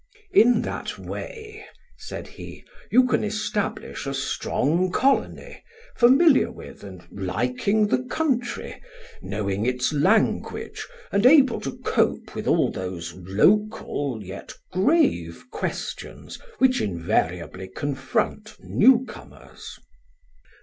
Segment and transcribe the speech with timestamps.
[0.31, 1.63] "In that way,"
[1.95, 5.63] said he, "you can establish a strong colony,
[5.95, 8.81] familiar with and liking the country,
[9.21, 16.81] knowing its language and able to cope with all those local yet grave questions which
[16.81, 19.77] invariably confront newcomers."